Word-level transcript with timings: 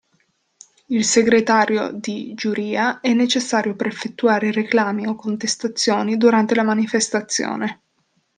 Il 0.87 1.05
segretario 1.05 1.91
di 1.91 2.33
giuria 2.33 3.01
è 3.01 3.13
necessario 3.13 3.75
per 3.75 3.85
effettuare 3.85 4.51
reclami 4.51 5.05
o 5.05 5.13
contestazioni 5.13 6.17
durante 6.17 6.55
la 6.55 6.63
manifestazione. 6.63 7.81